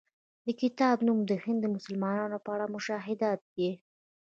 د 0.45 0.47
کتاب 0.61 0.97
نوم 1.07 1.19
د 1.27 1.31
هند 1.43 1.59
د 1.61 1.65
مسلمانانو 1.75 2.37
په 2.45 2.49
اړه 2.55 2.65
مشاهدات 2.75 3.39
دی. 3.55 3.71